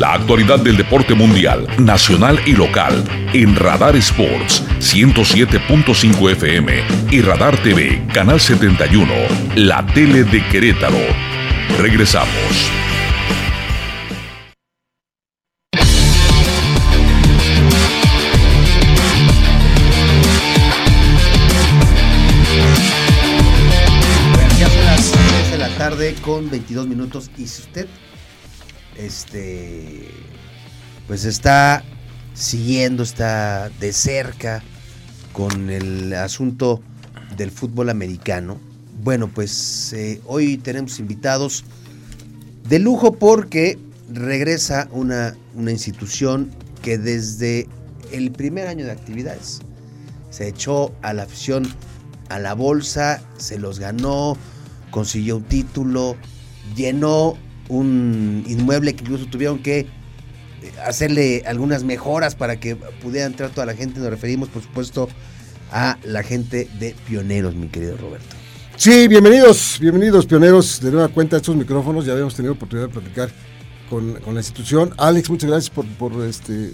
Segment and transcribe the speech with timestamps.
[0.00, 3.04] La actualidad del deporte mundial, nacional y local
[3.34, 6.72] en Radar Sports 107.5 FM
[7.10, 9.12] y Radar TV, Canal 71,
[9.56, 10.96] la tele de Querétaro.
[11.78, 12.70] Regresamos.
[26.22, 27.30] con 22 minutos.
[27.36, 27.86] Y si usted
[29.06, 30.08] este
[31.06, 31.82] pues está
[32.34, 34.62] siguiendo, está de cerca
[35.32, 36.80] con el asunto
[37.36, 38.58] del fútbol americano,
[39.02, 41.64] bueno, pues eh, hoy tenemos invitados
[42.68, 43.78] de lujo porque
[44.12, 46.50] regresa una, una institución
[46.82, 47.66] que desde
[48.12, 49.60] el primer año de actividades
[50.30, 51.66] se echó a la afición
[52.28, 54.36] a la bolsa, se los ganó,
[54.90, 56.16] consiguió un título,
[56.76, 57.36] llenó
[57.70, 59.86] un inmueble que incluso tuvieron que eh,
[60.84, 64.00] hacerle algunas mejoras para que pudiera entrar toda la gente.
[64.00, 65.08] Nos referimos, por supuesto,
[65.72, 68.36] a la gente de Pioneros, mi querido Roberto.
[68.76, 72.06] Sí, bienvenidos, bienvenidos Pioneros de nueva cuenta estos micrófonos.
[72.06, 73.30] Ya habíamos tenido oportunidad de platicar
[73.88, 74.92] con, la institución.
[74.96, 76.72] Alex, muchas gracias por, por este, eh,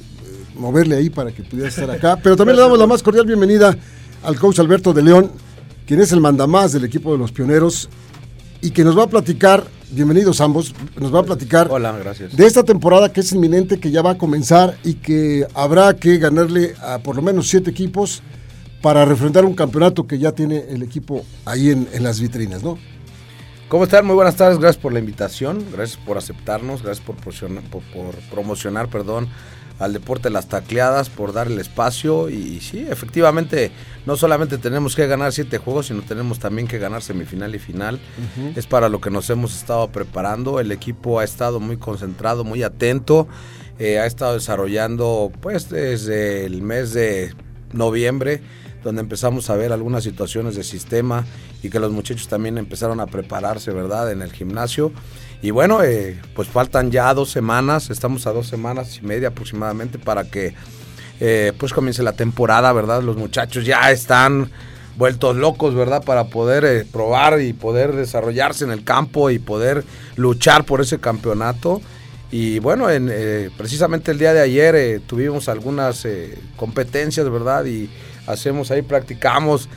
[0.54, 2.16] moverle ahí para que pudiera estar acá.
[2.22, 3.76] Pero también le damos la más cordial bienvenida
[4.22, 5.32] al coach Alberto de León,
[5.86, 7.88] quien es el mandamás del equipo de los Pioneros
[8.60, 12.36] y que nos va a platicar, bienvenidos ambos, nos va a platicar Hola, gracias.
[12.36, 16.18] de esta temporada que es inminente, que ya va a comenzar y que habrá que
[16.18, 18.22] ganarle a por lo menos siete equipos
[18.82, 22.78] para refrendar un campeonato que ya tiene el equipo ahí en, las vitrinas, ¿no?
[23.68, 24.06] ¿Cómo están?
[24.06, 27.34] Muy buenas tardes, gracias por la invitación, gracias por aceptarnos, gracias por, por,
[27.92, 29.28] por promocionar, perdón,
[29.80, 32.28] al deporte las tacleadas, por dar el espacio.
[32.30, 33.72] Y, sí, efectivamente,
[34.06, 37.98] no solamente tenemos que ganar siete juegos, sino tenemos también que ganar semifinal y final.
[38.54, 40.60] Es para lo que nos hemos estado preparando.
[40.60, 43.26] El equipo ha estado muy concentrado, muy atento.
[43.80, 47.34] Eh, ha estado desarrollando, pues, desde el mes de
[47.72, 48.42] noviembre
[48.82, 51.24] donde empezamos a ver algunas situaciones de sistema
[51.62, 54.92] y que los muchachos también empezaron a prepararse, ¿verdad?, en el gimnasio.
[55.42, 59.98] Y bueno, eh, pues faltan ya dos semanas, estamos a dos semanas y media aproximadamente
[59.98, 60.54] para que
[61.20, 63.02] eh, pues comience la temporada, ¿verdad?
[63.02, 64.50] Los muchachos ya están
[64.96, 66.02] vueltos locos, ¿verdad?
[66.02, 69.84] Para poder eh, probar y poder desarrollarse en el campo y poder
[70.16, 71.82] luchar por ese campeonato.
[72.30, 73.12] Y bueno, en,
[73.56, 76.08] precisamente el día de ayer tuvimos algunas
[76.56, 77.64] competencias, ¿verdad?
[77.66, 77.88] Y
[78.26, 79.68] hacemos ahí, practicamos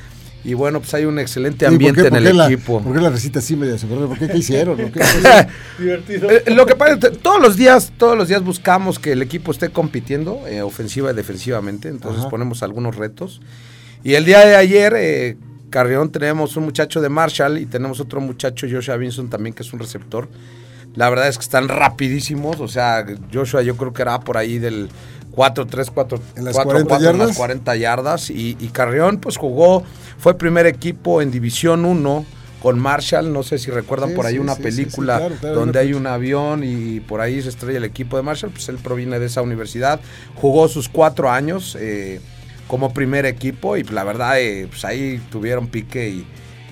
[0.43, 2.81] y bueno, pues hay un excelente ambiente en el equipo.
[2.81, 4.27] ¿Por qué la recita así media ¿Por qué?
[4.29, 4.77] ¿Qué hicieron?
[5.77, 6.31] Divertido.
[6.31, 9.69] Eh, lo que pasa todos los días, todos los días buscamos que el equipo esté
[9.69, 11.89] compitiendo, eh, ofensiva y defensivamente.
[11.89, 13.41] Entonces ponemos algunos retos.
[14.01, 15.37] Y el día de ayer, eh,
[15.69, 19.73] Carrión, tenemos un muchacho de Marshall y tenemos otro muchacho, Joshua Vinson, también, que es
[19.73, 20.29] un receptor.
[20.95, 22.59] La verdad es que están rapidísimos.
[22.59, 24.89] O sea, Joshua yo creo que era por ahí del
[25.31, 27.13] 4, 3, 4, en las 40 yardas.
[27.13, 28.29] En las 40 yardas.
[28.29, 29.83] Y, y Carrión, pues jugó
[30.19, 32.25] fue primer equipo en División 1
[32.61, 36.99] con Marshall, no sé si recuerdan por ahí una película donde hay un avión y
[36.99, 40.01] por ahí se estrella el equipo de Marshall, pues él proviene de esa universidad,
[40.35, 42.19] jugó sus cuatro años eh,
[42.67, 46.27] como primer equipo y la verdad eh, pues ahí tuvieron pique y,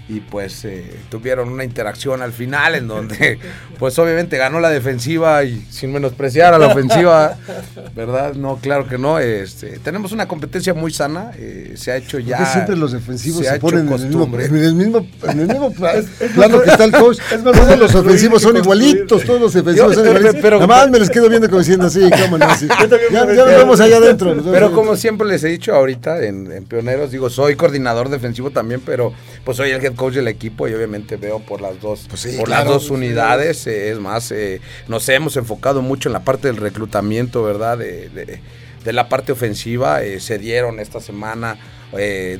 [0.09, 3.39] y pues eh, tuvieron una interacción al final en donde
[3.79, 7.37] pues obviamente ganó la defensiva y sin menospreciar a la ofensiva,
[7.95, 8.33] ¿verdad?
[8.33, 9.19] No, claro que no.
[9.19, 12.45] Este, tenemos una competencia muy sana, eh, se ha hecho ya.
[12.45, 16.61] siempre los defensivos se, ponen en el, mismo, en el, mismo, en el mismo, plano
[16.61, 17.17] que está el coach.
[17.43, 20.35] todos los ofensivos son igualitos, todos los defensivos son igualitos.
[20.41, 22.67] Pero, Nada más me les quedo viendo como diciendo así, cómo no, así.
[23.11, 24.35] Ya, nos vemos allá adentro.
[24.51, 28.81] Pero como siempre les he dicho ahorita en, en Pioneros, digo, soy coordinador defensivo también,
[28.85, 29.11] pero
[29.43, 32.47] pues soy el head coach del equipo y obviamente veo por las dos, pues por
[32.47, 33.67] las dos unidades.
[33.67, 37.77] Eh, es más, eh, nos hemos enfocado mucho en la parte del reclutamiento, ¿verdad?
[37.77, 40.01] De, de, la parte ofensiva.
[40.03, 41.57] Eh, se dieron esta semana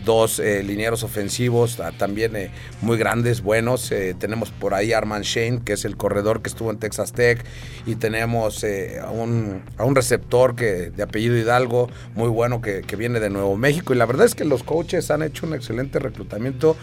[0.04, 2.52] dos linieros ofensivos también
[2.82, 3.94] muy grandes, buenos.
[4.20, 7.46] tenemos por ahí Arman Shane, que es el corredor que estuvo en Texas Tech,
[7.86, 8.66] y tenemos
[9.02, 13.30] a un, a, un, receptor que, de apellido Hidalgo, muy bueno, que, que viene de
[13.30, 13.94] Nuevo México.
[13.94, 16.76] Y la verdad es que los coaches han hecho un excelente reclutamiento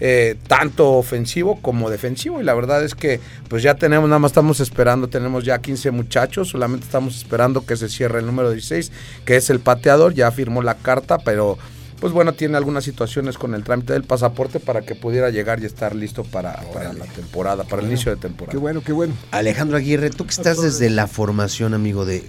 [0.00, 2.40] eh, tanto ofensivo como defensivo.
[2.40, 5.90] Y la verdad es que pues ya tenemos, nada más estamos esperando, tenemos ya 15
[5.90, 8.90] muchachos, solamente estamos esperando que se cierre el número 16,
[9.24, 11.58] que es el pateador, ya firmó la carta, pero
[12.00, 15.66] pues bueno, tiene algunas situaciones con el trámite del pasaporte para que pudiera llegar y
[15.66, 18.52] estar listo para, para la temporada, para el inicio de temporada.
[18.52, 19.12] Qué bueno, qué bueno.
[19.30, 22.24] Alejandro Aguirre, tú que estás desde la formación, amigo, de,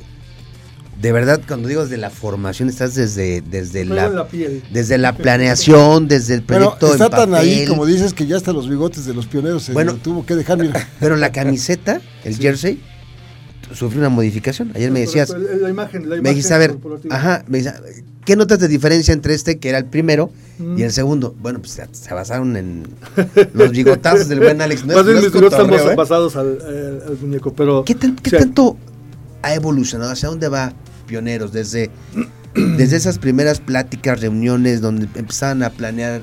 [1.01, 4.27] de verdad, cuando digo desde la formación, estás desde, desde la,
[4.71, 6.77] desde la planeación, desde el proyecto.
[6.79, 9.73] Pero está tan ahí, como dices, que ya hasta los bigotes de los pioneros se
[9.73, 10.59] bueno, tuvo que dejar.
[10.99, 12.81] Pero la camiseta, el jersey,
[13.73, 14.71] sufrió una modificación.
[14.75, 16.77] Ayer me decías, La imagen, la me imagen dijiste, a ver,
[17.09, 17.73] ajá, me dice,
[18.25, 20.77] ¿qué notas de diferencia entre este, que era el primero, Mm.
[20.77, 21.33] y el segundo?
[21.41, 22.83] Bueno, pues se, basaron en
[23.53, 24.85] los bigotazos del buen Alex.
[24.85, 25.95] No, Más es- bien no es mis bigotes están ¿eh?
[25.95, 27.83] pasados al, al- al muñeco, pero...
[27.83, 28.77] ¿Qué, tan- qué o sea, tanto
[29.41, 30.11] ha evolucionado?
[30.11, 30.71] ¿Hacia dónde va
[31.11, 31.51] Pioneros?
[31.51, 31.91] Desde,
[32.55, 36.21] desde esas primeras pláticas, reuniones, donde empezaban a planear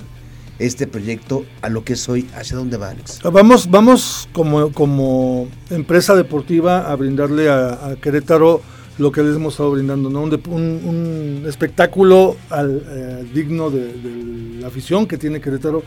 [0.58, 3.20] este proyecto, a lo que es hoy, ¿hacia dónde va, Alex?
[3.22, 8.62] Vamos, vamos como, como empresa deportiva a brindarle a, Querétaro
[8.96, 10.22] lo que les hemos estado brindando, ¿no?
[10.22, 15.82] Un, espectáculo eh, digno de la afición que tiene Querétaro.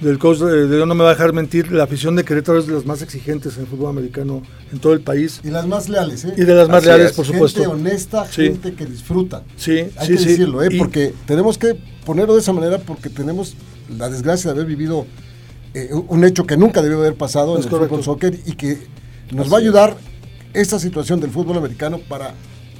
[0.00, 2.72] Del coach de, no me va a dejar mentir, la afición de Querétaro es de
[2.74, 6.24] las más exigentes en el fútbol americano en todo el país Y las más leales,
[6.24, 6.34] ¿eh?
[6.36, 7.12] y de las más Así leales, es.
[7.16, 7.70] por Gente supuesto.
[7.72, 8.42] honesta, Sí.
[8.44, 9.42] gente que disfruta.
[9.56, 10.24] Sí, Hay sí, que sí.
[10.26, 10.68] decirlo, ¿eh?
[10.70, 11.74] Y- porque tenemos que
[12.06, 13.54] ponerlo de esa manera porque tenemos
[13.96, 15.04] la desgracia de haber vivido
[15.74, 18.78] eh, un hecho que nunca debió haber pasado en el fútbol soccer y que
[19.32, 19.96] nos va a ayudar
[20.54, 22.32] esta situación del fútbol americano para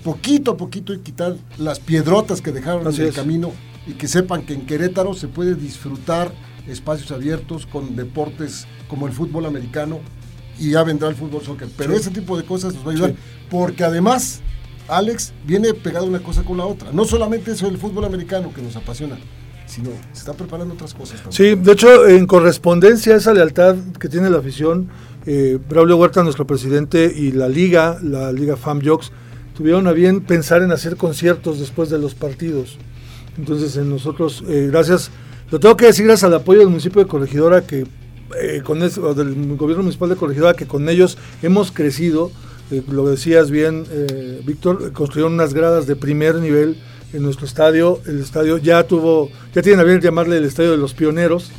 [0.05, 3.15] poquito a poquito y quitar las piedrotas que dejaron Así en el es.
[3.17, 3.53] camino
[3.87, 6.33] y que sepan que en Querétaro se puede disfrutar
[6.69, 10.01] espacios abiertos con deportes como el fútbol americano
[10.59, 11.69] y ya vendrá el fútbol soccer.
[11.77, 12.01] Pero Sí.
[12.01, 13.17] ese tipo de cosas nos va a ayudar Sí.
[13.51, 14.41] porque además
[14.89, 16.91] Alex viene pegado una cosa con la otra.
[16.93, 19.19] No solamente eso del fútbol americano que nos apasiona,
[19.67, 21.33] sino se está preparando otras cosas también.
[21.57, 24.89] Sí, de hecho, en correspondencia a esa lealtad que tiene la afición,
[25.27, 29.13] eh, Braulio Huerta, nuestro presidente, y la liga, la liga FAM Jocks,
[29.55, 32.79] tuvieron a bien pensar en hacer conciertos después de los partidos.
[33.37, 35.11] Entonces, en nosotros, eh, gracias,
[35.51, 37.87] lo tengo que decir gracias al apoyo del municipio de Corregidora, que
[38.41, 42.31] eh, con eso, del gobierno municipal de Corregidora, que con ellos hemos crecido.
[42.71, 46.77] Eh, lo decías bien, eh, Víctor, construyeron unas gradas de primer nivel
[47.15, 48.01] en nuestro estadio.
[48.07, 51.51] El estadio ya tuvo, ya tienen a bien llamarle el estadio de los pioneros.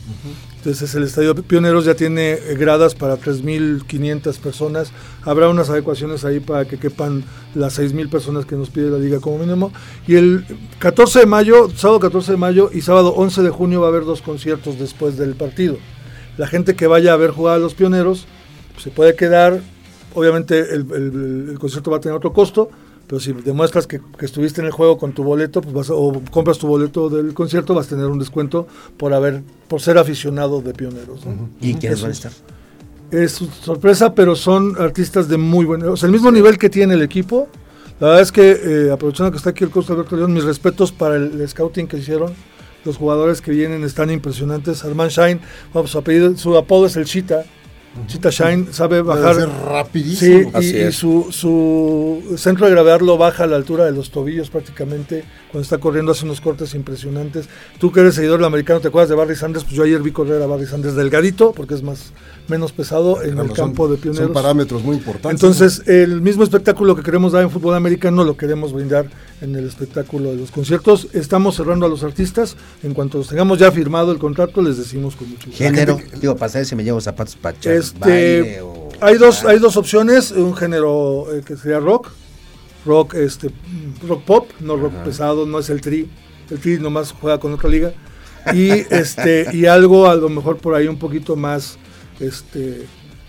[0.60, 4.92] Entonces el estadio Pioneros ya tiene eh, gradas para 3.500 personas.
[5.24, 7.24] Habrá unas adecuaciones ahí para que quepan
[7.56, 9.72] las 6.000 personas que nos pide la liga como mínimo.
[10.06, 10.46] Y el
[10.80, 14.04] 14 de mayo, sábado 14 de mayo y sábado 11 de junio va a haber
[14.04, 15.78] dos conciertos después del partido.
[16.38, 18.26] La gente que vaya a ver jugar a los Pioneros
[18.74, 19.62] pues, se puede quedar.
[20.14, 22.70] Obviamente el, el- el concierto va a tener otro costo,
[23.10, 26.22] pero si demuestras que, que estuviste en el juego con tu boleto, pues vas o
[26.30, 28.68] compras tu boleto del concierto, vas a tener un descuento
[28.98, 31.26] por haber, por ser aficionado de pioneros.
[31.26, 31.50] ¿no?
[31.60, 32.32] ¿Y quiénes van a es- estar?
[33.10, 33.32] Es
[33.64, 37.02] sorpresa, pero son artistas de muy buen, o sea, el mismo nivel que tiene el
[37.02, 37.48] equipo.
[38.00, 40.92] La verdad es que, eh, aprovechando que está aquí el coach Alberto León, mis respetos
[40.92, 42.34] para el, scouting que hicieron.
[42.86, 44.86] Los jugadores que vienen están impresionantes.
[44.86, 45.40] Armand Shine,
[45.88, 47.44] su, apellido, su apodo es el Chita.
[48.08, 49.36] Chita Shine sabe Debe bajar.
[49.36, 50.52] ser Sí, rapidísimo.
[50.54, 54.10] y, Así y su, su centro de gravedad lo baja a la altura de los
[54.12, 55.24] tobillos prácticamente.
[55.52, 57.48] Cuando está corriendo hace unos cortes impresionantes.
[57.80, 59.64] Tú que eres seguidor del americano, ¿te acuerdas de Barry Sanders?
[59.66, 62.14] Pues yo ayer vi correr a Barry Sanders delgadito, porque es más
[62.48, 64.32] menos pesado en Pero el son- campo de Son pioneros.
[64.32, 65.32] parámetros muy importantes.
[65.42, 69.08] Entonces, el mismo espectáculo que queremos dar en fútbol americano lo queremos brindar
[69.42, 71.08] en el espectáculo de los conciertos.
[71.14, 72.56] Estamos cerrando a los artistas.
[72.84, 75.58] En cuanto tengamos ya firmado el contrato, les decimos con mucho gusto.
[75.64, 78.90] Género, digo, para saber si me llevo zapatos para echar Este, o...
[79.02, 82.12] hay dos hay dos opciones un género eh, que sería rock
[82.86, 83.50] rock este
[84.08, 86.10] rock pop no rock pesado no es el tri
[86.50, 87.92] el tri nomás juega con otra liga
[88.54, 91.78] y este y algo a lo mejor por ahí un poquito más
[92.20, 92.86] este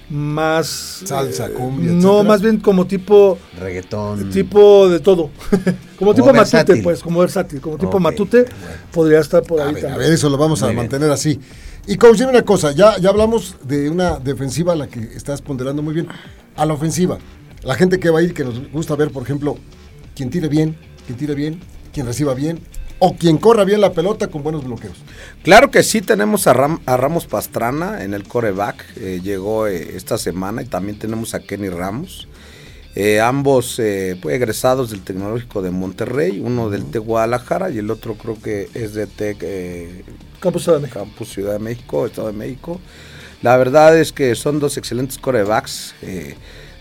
[0.08, 0.66] más
[1.04, 2.22] Salsa, eh, cumbia, no etcétera.
[2.24, 4.30] más bien como tipo reggaetón.
[4.30, 5.30] tipo de todo
[5.98, 8.56] como tipo matute pues como versátil como tipo matute bueno.
[8.92, 10.78] podría estar por A ahí ver, a también ver, eso lo vamos a bien.
[10.78, 11.38] mantener así.
[11.90, 15.42] Y coach, dime una cosa, ya, ya hablamos de una defensiva a la que estás
[15.42, 16.06] ponderando muy bien.
[16.54, 17.18] A la ofensiva,
[17.64, 19.58] la gente que va a ir, que nos gusta ver, por ejemplo,
[20.14, 21.58] quien tire bien, quien tire bien,
[21.92, 22.60] quien reciba bien,
[23.00, 24.98] o quien corra bien la pelota con buenos bloqueos.
[25.42, 29.96] Claro que sí, tenemos a, Ram- a Ramos Pastrana en el coreback, eh, llegó eh,
[29.96, 32.28] esta semana y también tenemos a Kenny Ramos.
[32.96, 37.90] Eh, ambos eh, pues, egresados del Tecnológico de Monterrey, uno del TEC Guadalajara y el
[37.90, 40.04] otro creo que es de TEC eh,
[40.40, 40.98] Campus Ciudad de México.
[41.00, 42.80] Campus Ciudad de México, Estado de México.
[43.42, 45.94] La verdad es que son dos excelentes corebacks.
[46.02, 46.34] eh,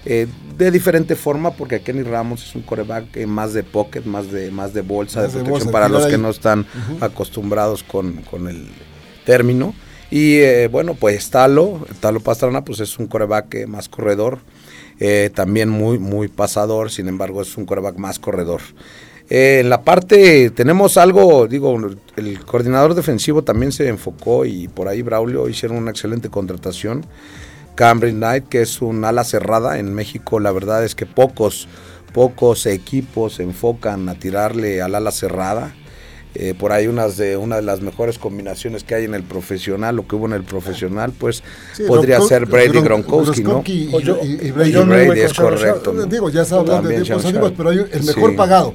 [0.05, 4.49] eh, de diferente forma, porque Kenny Ramos es un coreback más de pocket, más de,
[4.49, 6.21] más de bolsa, Más de de protección bolsa, para los que ahí.
[6.21, 6.65] no están
[7.01, 8.67] acostumbrados con, con el
[9.25, 9.75] término.
[10.11, 14.39] Y eh, bueno, pues Talo, Talo Pastrana, pues es un coreback eh, más corredor,
[14.99, 18.61] eh, también muy, muy pasador, sin embargo es un coreback más corredor.
[19.29, 21.79] En la parte tenemos algo, digo,
[22.15, 27.05] el coordinador defensivo también se enfocó y por ahí Braulio hicieron una excelente contratación.
[27.75, 31.67] Cambridge Knight, que es un ala cerrada en México, la verdad es que pocos,
[32.11, 35.75] pocos equipos se enfocan a tirarle al ala cerrada.
[36.35, 39.95] Eh, por ahí unas de una de las mejores combinaciones que hay en el profesional,
[39.95, 41.41] lo que hubo en el profesional, pues
[41.73, 43.63] Sí, podría Gronko- ser Brady Gron- Gronkowski, ¿no?
[43.65, 44.71] Y- O y- y o Brady.
[44.73, 45.91] no Brady es correcto.
[45.91, 48.37] O sea, Digo, ya está hablando de tiempos antiguos, pero hay el mejor Sí.
[48.37, 48.73] pagado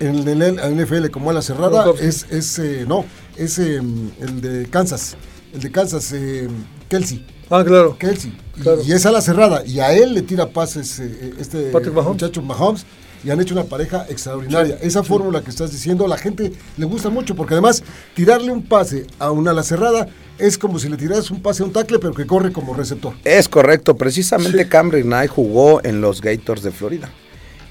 [0.00, 2.06] en el, en el NFL como a la cerrada Gronkowski.
[2.06, 3.04] es, es eh, no,
[3.36, 3.76] es eh,
[4.20, 5.16] el de Kansas,
[5.54, 6.48] el de Kansas, eh,
[6.88, 7.26] Kelsey.
[7.50, 7.96] Ah, claro.
[7.98, 8.32] Kelsey.
[8.56, 8.80] Y, Claro.
[8.84, 9.62] y es a la cerrada.
[9.66, 12.22] Y a él le tira pases eh, este Patrick Mahomes.
[12.22, 12.84] muchacho Mahomes.
[13.24, 14.78] Y han hecho una pareja extraordinaria.
[14.80, 17.34] Esa fórmula que estás diciendo, a la gente le gusta mucho.
[17.34, 17.82] Porque además,
[18.14, 21.66] tirarle un pase a una ala cerrada es como si le tiraras un pase a
[21.66, 23.14] un tackle, pero que corre como receptor.
[23.24, 27.10] Es correcto, precisamente Cameron Knight jugó en los Gators de Florida.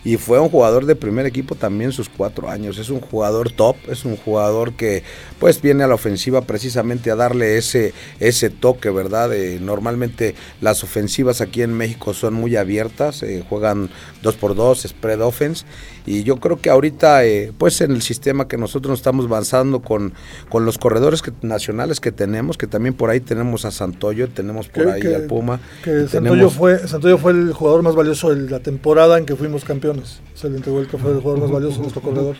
[0.03, 2.79] Y fue un jugador de primer equipo también sus cuatro años.
[2.79, 5.03] Es un jugador top, es un jugador que
[5.39, 9.31] pues viene a la ofensiva precisamente a darle ese, ese toque, ¿verdad?
[9.33, 13.89] Eh, normalmente las ofensivas aquí en México son muy abiertas, eh, juegan
[14.23, 15.65] dos por dos, spread offense.
[16.07, 19.81] Y yo creo que ahorita, eh, pues en el sistema que nosotros nos estamos avanzando
[19.81, 20.13] con,
[20.49, 24.67] con los corredores que- nacionales que tenemos, que también por ahí tenemos a Santoyo, tenemos
[24.67, 25.59] por Que- ahí que- al Puma.
[25.83, 29.35] Que Santoyo tenemos- fue, Santoyo fue el jugador más valioso de la temporada en que
[29.35, 29.90] fuimos campeones.
[30.35, 32.35] Se le entregó el que fue el jugador más valioso, nuestro corredor.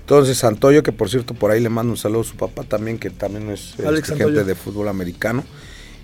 [0.00, 2.98] Entonces, Santoyo, que por cierto, por ahí le mando un saludo a su papá también,
[2.98, 3.74] que también es
[4.18, 5.42] gente de fútbol americano.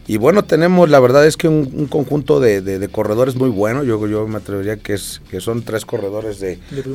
[0.09, 3.51] Y bueno, tenemos, la verdad es que un, un conjunto de, de- de corredores muy
[3.51, 3.85] bueno.
[3.85, 6.41] Yo, yo me atrevería que es que son tres corredores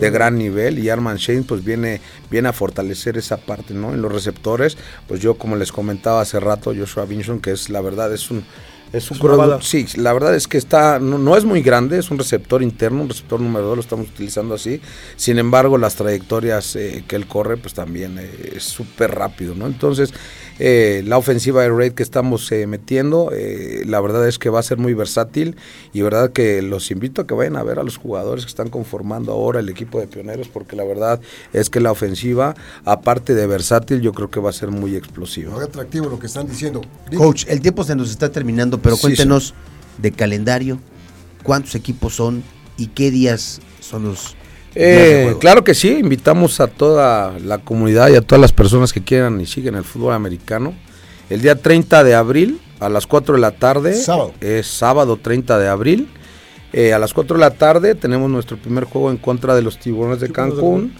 [0.01, 0.77] de gran nivel.
[0.79, 3.93] Y Arman Shane, pues viene, viene a fortalecer esa parte, ¿no?
[3.93, 7.79] En los receptores, pues yo, como les comentaba hace rato, Joshua Vinson, que es la
[7.79, 8.43] verdad, es un.
[8.93, 9.59] Es un bala.
[9.61, 13.01] sí, la verdad es que está, no, no es muy grande, es un receptor interno,
[13.01, 14.79] un receptor número dos, lo estamos utilizando así.
[15.17, 19.67] Sin embargo, las trayectorias eh, que él corre, pues también eh, es súper rápido, ¿no?
[19.67, 20.13] Entonces,
[20.59, 24.59] eh, la ofensiva de Raid que estamos eh, metiendo, eh, la verdad es que va
[24.59, 25.55] a ser muy versátil
[25.93, 28.69] y verdad que los invito a que vayan a ver a los jugadores que están
[28.69, 31.21] conformando ahora el equipo de pioneros, porque la verdad
[31.53, 35.53] es que la ofensiva, aparte de versátil, yo creo que va a ser muy explosiva.
[35.53, 36.81] Muy atractivo lo que están diciendo.
[37.15, 39.53] Coach, el tiempo se nos está terminando, pero Sí, cuéntenos
[39.97, 40.79] de calendario,
[41.43, 42.43] cuántos equipos son
[42.77, 44.35] y qué días son los
[44.75, 49.03] Eh, claro que sí, invitamos a toda la comunidad y a todas las personas que
[49.03, 50.73] quieran y siguen el fútbol americano.
[51.29, 54.33] El día 30 de abril a las 4 de la tarde, Sábado.
[54.39, 56.09] es sábado 30 de abril,
[56.73, 59.79] eh, a las 4 de la tarde tenemos nuestro primer juego en contra de los
[59.79, 60.93] Tiburones de Cancún.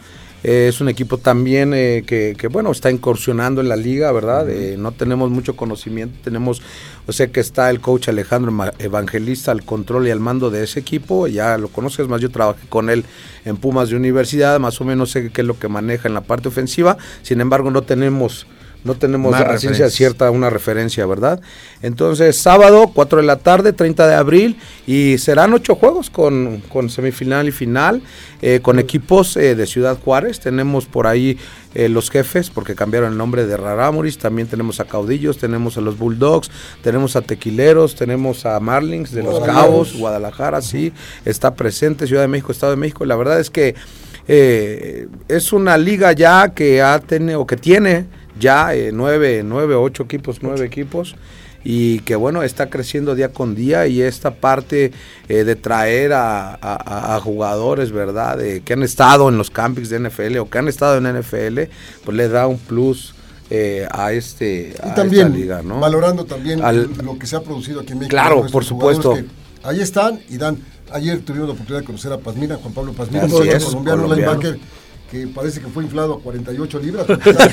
[0.48, 4.50] Eh, es un equipo también eh, que, que, bueno, está incursionando en la liga, ¿verdad?
[4.50, 6.62] Eh, no tenemos mucho conocimiento, tenemos,
[7.06, 10.80] o sea que está el coach Alejandro Evangelista al control y al mando de ese
[10.80, 13.04] equipo, ya lo conoces más, yo trabajé con él
[13.44, 16.22] en Pumas de universidad, más o menos sé qué es lo que maneja en la
[16.22, 18.48] parte ofensiva, sin embargo no tenemos...
[18.88, 21.42] No tenemos Más a ciencia cierta una referencia, ¿verdad?
[21.82, 26.90] Entonces, sábado, 4 de la tarde, 30 de abril, y serán ocho juegos con, con
[26.90, 28.02] semifinal y final,
[28.42, 30.40] eh, con equipos eh, de Ciudad Juárez.
[30.40, 31.38] Tenemos por ahí
[31.76, 34.18] eh, los jefes, porque cambiaron el nombre de Rarámuris.
[34.18, 36.50] También tenemos a Caudillos, tenemos a los Bulldogs,
[36.82, 39.68] tenemos a Tequileros, tenemos a Marlins de los Guadalajara.
[39.68, 40.94] Cabos, Guadalajara, sí,
[41.26, 43.04] está presente, Ciudad de México, Estado de México.
[43.04, 43.76] La verdad es que
[44.28, 48.08] eh, es una liga ya que ha tenido, o que tiene
[48.40, 51.16] ya eh, nueve, nueve, ocho equipos, nueve equipos
[51.64, 54.92] y que bueno, está creciendo día con día y esta parte
[55.28, 58.40] eh, de traer a, a- a- a jugadores, ¿verdad?
[58.42, 61.64] Eh, que han estado en los campings de NFL o que han estado en NFL,
[62.06, 63.14] pues le da un plus
[63.50, 65.80] eh, a este a Y también esta liga, ¿no?
[65.80, 68.12] valorando también Al- lo que se ha producido aquí en México.
[68.12, 69.14] Claro, por supuesto.
[69.16, 69.26] que
[69.64, 70.58] Ahí están y dan.
[70.92, 74.08] Ayer tuvimos la oportunidad de conocer a Pazmina, Juan Pablo Pazmina, colombiano, colombiano.
[74.16, 74.58] linebacker
[75.10, 77.08] que parece que fue inflado a 48 libras.
[77.10, 77.46] Está,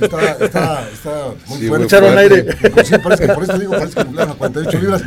[0.00, 1.84] está, está, está muy Sí, fuerte.
[1.86, 2.46] Echaron aire.
[2.84, 5.02] Sí, parece que por eso digo, parece que inflaron a 48 libras.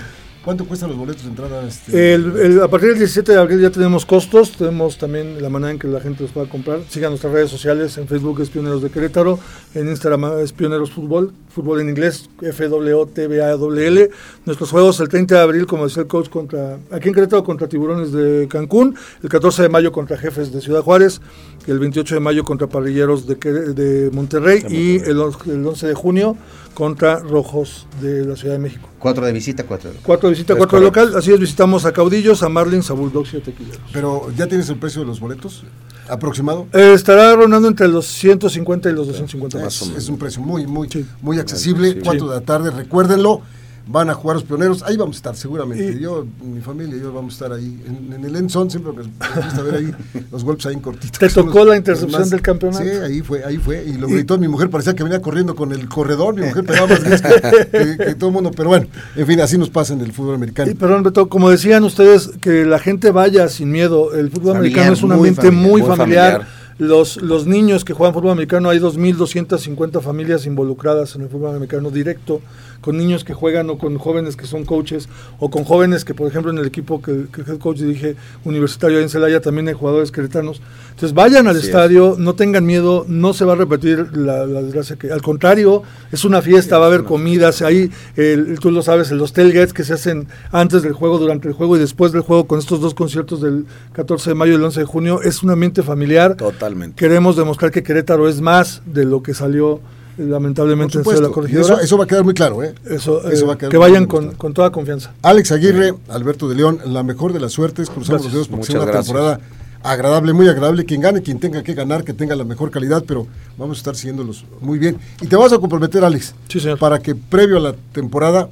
[0.46, 1.68] ¿Cuánto cuestan los boletos de entrada?
[1.68, 2.14] Este?
[2.14, 5.72] El- el- a partir del 17 de abril ya tenemos costos, tenemos también la manera
[5.72, 6.82] en que la gente los pueda comprar.
[6.88, 9.40] Sigan nuestras redes sociales, en Facebook es Pioneros de Querétaro,
[9.74, 14.10] en Instagram es Pioneros Fútbol, fútbol en inglés, F-W-T-B-A-L-L.
[14.46, 17.68] Nuestros juegos el 30 de abril, como decía el coach, contra, aquí en Querétaro contra
[17.68, 21.22] Tiburones de Cancún, el 14 de mayo contra Jefes de Ciudad Juárez,
[21.66, 26.38] el 28 de mayo contra Parrilleros de, Monterrey y el, el 11 de junio
[26.76, 28.88] contra Rojos de la Ciudad de México.
[29.00, 31.16] Cuatro de visita, cuatro de Cuatro de visita, Es cuatro de local.
[31.16, 33.82] Así es, visitamos a Caudillos, a Marlins, a Bulldogs y a Tequileros.
[33.92, 35.64] Pero ya tienes el precio de los boletos
[36.08, 36.68] aproximado.
[36.74, 39.98] Eh, estará rondando entre los 150 y los 250 Es, más.
[39.98, 41.04] es un precio muy, muy, Sí.
[41.22, 41.94] muy accesible.
[41.94, 42.00] Sí.
[42.04, 43.42] 4 de la tarde, recuérdenlo.
[43.88, 44.82] Van a jugar los pioneros.
[44.82, 45.94] Ahí vamos a estar seguramente.
[45.98, 47.80] Y- yo, mi familia y yo vamos a estar ahí.
[47.86, 49.92] En, en el Enson siempre nos gusta ver ahí
[50.32, 51.20] los golpes ahí en cortito.
[51.20, 52.84] ¿Te tocó los- la intercepción más- del campeonato?
[52.84, 53.84] Sí, ahí fue, ahí fue.
[53.86, 54.72] Y lo Y- gritó mi mujer.
[54.72, 56.34] Parecía que venía corriendo con el corredor.
[56.36, 58.52] Mi mujer pegaba más que, que- que todo el mundo.
[58.56, 60.72] Pero bueno, en fin, así nos pasa en el fútbol americano.
[60.72, 64.14] Y perdón, Beto, como decían ustedes, que la gente vaya sin miedo.
[64.16, 65.70] El fútbol Familiar, americano es un ambiente familiar.
[65.72, 66.32] muy Muy familiar.
[66.32, 66.66] familiar.
[66.80, 71.90] los, los niños que juegan fútbol americano, hay 2.250 familias involucradas en el fútbol americano
[71.92, 72.42] directo,
[72.82, 76.28] con niños que juegan o con jóvenes que son coaches, o con jóvenes que, por
[76.28, 79.74] ejemplo, en el equipo que, que el head coach dirige universitario en Celaya también hay
[79.74, 80.62] jugadores queretanos.
[80.92, 84.62] Entonces vayan al Así estadio, no tengan miedo, no se va a repetir la, la
[84.62, 88.82] desgracia que, al contrario, es una fiesta, va a haber comidas, ahí el- tú lo
[88.82, 92.22] sabes, los tailgates que se hacen antes del juego, durante el juego y después del
[92.22, 95.44] juego con estos dos conciertos del 14 de mayo y el 11 de junio, es
[95.44, 96.36] un ambiente familiar.
[96.36, 96.96] Totalmente.
[96.96, 99.82] Queremos demostrar que Querétaro es más de lo que salió
[100.18, 101.22] lamentablemente en supuesto.
[101.28, 101.66] la corregidora.
[101.76, 102.74] Eso, eso va a quedar muy claro, ¿eh?
[102.86, 104.38] Eso, eso eh, va a quedar que vayan muy con, claro.
[104.38, 105.14] con toda confianza.
[105.22, 108.26] Alex Aguirre, Alberto de León, la mejor de las suertes, cruzamos Gracias.
[108.26, 109.06] los dedos porque Muchas sea una gracias.
[109.14, 109.40] temporada
[109.84, 113.28] agradable, muy agradable, quien gane, quien tenga que ganar, que tenga la mejor calidad, pero
[113.58, 114.98] vamos a estar siguiéndolos muy bien.
[115.22, 116.80] Y te vas a comprometer, Alex, Sí, señor.
[116.80, 118.50] para que previo a la temporada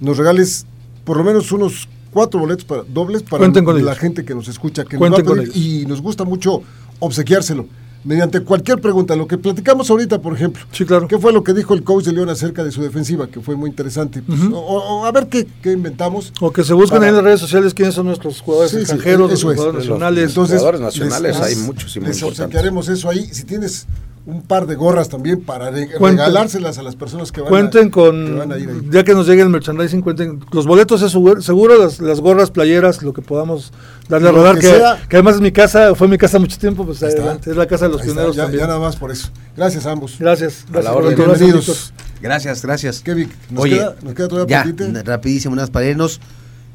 [0.00, 0.66] nos regales
[1.04, 3.98] por lo menos unos cuatro boletos para, dobles para Cuenten con la ellos.
[3.98, 6.62] gente que nos escucha, que Cuenten nos va a con pedir, y nos gusta mucho
[6.98, 7.66] obsequiárselo.
[8.04, 11.08] Mediante cualquier pregunta, lo que platicamos ahorita, por ejemplo, Sí, claro.
[11.08, 13.28] ¿qué fue lo que dijo el coach de León acerca de su defensiva?
[13.28, 14.20] Que fue muy interesante.
[14.22, 16.30] Pues, o, o a ver qué, qué inventamos.
[16.40, 19.30] O que se busquen Para- en las redes sociales quiénes son nuestros jugadores Sí, extranjeros,
[19.30, 19.42] los es.
[19.44, 20.36] jugadores nacionales.
[20.36, 23.26] los- jugadores nacionales hay muchos y muy les obsequiaremos eso ahí.
[23.32, 23.86] Si tienes
[24.26, 28.24] un par de gorras también para regalárselas a las personas que van, cuenten a, con,
[28.24, 28.80] que van a ir ahí.
[28.90, 31.12] ya que nos llegue el merchandising, cuenten, los boletos es
[31.44, 33.72] seguro, las, las gorras, playeras, lo que podamos
[34.08, 35.02] darle a rodar, que que, sea.
[35.08, 37.86] que además es mi casa, fue mi casa mucho tiempo, pues adelante, es la casa
[37.86, 38.60] de los Ahí pioneros ya, también.
[38.62, 39.28] ya nada más por eso.
[39.56, 40.16] Gracias a ambos.
[40.18, 41.16] Gracias, la gracias orden.
[41.16, 41.92] por todo, Bienvenidos.
[42.22, 43.00] Gracias, gracias.
[43.00, 46.22] Kevin, ¿nos, Oye, queda, ¿nos queda todavía ya, rapidísimo, unas parenos.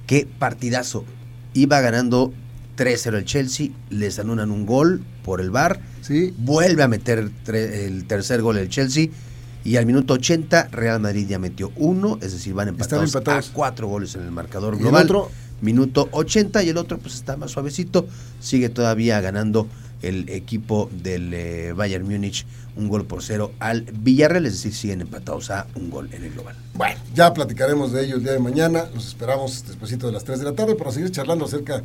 [0.06, 1.04] Qué partidazo.
[1.56, 2.32] Iba ganando
[2.78, 5.80] 3-0 el Chelsea, les anulan un gol por el bar,
[6.10, 6.34] Sí.
[6.38, 7.20] vuelve a meter
[7.54, 9.08] el tercer gol el Chelsea
[9.64, 13.50] y al minuto 80 Real Madrid ya metió uno, es decir, van empatados, empatados.
[13.50, 15.04] a cuatro goles en el marcador ¿Y el global.
[15.06, 15.32] otro?
[15.62, 18.08] Minuto 80 y el otro pues está más suavecito,
[18.40, 19.68] sigue todavía ganando
[20.02, 22.46] el equipo del eh, Bayern Múnich
[22.78, 26.32] un gol por cero al Villarreal, es decir, siguen empatados a un gol en el
[26.32, 26.56] global.
[26.74, 28.86] Bueno, ya platicaremos de ello el día de mañana.
[28.96, 31.84] Los esperamos despuesito de las 3 de la tarde para seguir charlando acerca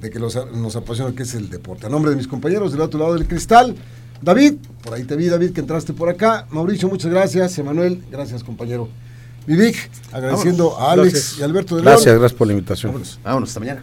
[0.00, 1.86] de que los- nos apasiona que es el deporte.
[1.86, 3.74] A nombre de mis compañeros del otro lado del cristal,
[4.22, 6.46] David, por ahí te vi, David, que entraste por acá.
[6.50, 7.56] Mauricio, muchas gracias.
[7.58, 8.88] Emanuel, gracias, compañero.
[9.46, 11.38] Vivic, agradeciendo a Alex Gracias.
[11.38, 11.94] y Alberto de León.
[11.94, 12.92] Gracias, gracias por la invitación.
[12.92, 13.18] Vámonos.
[13.24, 13.82] Vámonos, hasta mañana.